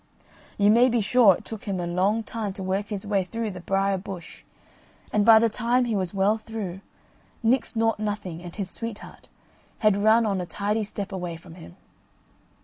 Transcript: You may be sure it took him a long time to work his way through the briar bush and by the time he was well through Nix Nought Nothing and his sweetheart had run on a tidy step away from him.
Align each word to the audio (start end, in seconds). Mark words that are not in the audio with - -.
You 0.57 0.71
may 0.71 0.89
be 0.89 0.99
sure 0.99 1.35
it 1.35 1.45
took 1.45 1.65
him 1.65 1.79
a 1.79 1.85
long 1.85 2.23
time 2.23 2.53
to 2.53 2.63
work 2.63 2.87
his 2.87 3.05
way 3.05 3.23
through 3.23 3.51
the 3.51 3.59
briar 3.59 3.99
bush 3.99 4.41
and 5.13 5.23
by 5.23 5.37
the 5.37 5.47
time 5.47 5.85
he 5.85 5.95
was 5.95 6.11
well 6.11 6.39
through 6.39 6.79
Nix 7.43 7.75
Nought 7.75 7.99
Nothing 7.99 8.41
and 8.41 8.55
his 8.55 8.71
sweetheart 8.71 9.29
had 9.77 9.95
run 9.95 10.25
on 10.25 10.41
a 10.41 10.47
tidy 10.47 10.83
step 10.83 11.11
away 11.11 11.37
from 11.37 11.53
him. 11.53 11.75